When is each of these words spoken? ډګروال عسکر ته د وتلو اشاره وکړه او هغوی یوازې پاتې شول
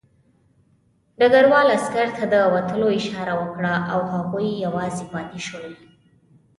ډګروال 1.19 1.67
عسکر 1.77 2.07
ته 2.17 2.23
د 2.33 2.35
وتلو 2.53 2.87
اشاره 2.99 3.33
وکړه 3.41 3.73
او 3.93 3.99
هغوی 4.13 4.49
یوازې 4.65 5.05
پاتې 5.13 5.39
شول 5.47 5.67